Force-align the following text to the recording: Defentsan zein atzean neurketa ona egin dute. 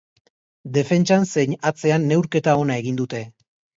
Defentsan 0.77 1.27
zein 1.33 1.53
atzean 1.73 2.07
neurketa 2.13 2.57
ona 2.63 2.79
egin 2.85 2.99
dute. 3.03 3.23